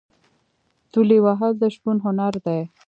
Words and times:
تولې 0.91 1.17
وهل 1.25 1.51
د 1.61 1.63
شپون 1.75 1.97
هنر 2.05 2.33
دی. 2.45 2.59